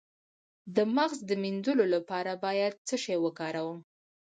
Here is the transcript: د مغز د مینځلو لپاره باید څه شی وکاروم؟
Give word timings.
د 0.75 0.77
مغز 0.95 1.19
د 1.29 1.31
مینځلو 1.43 1.85
لپاره 1.95 2.31
باید 2.45 2.73
څه 2.87 2.95
شی 3.03 3.15
وکاروم؟ 3.25 3.79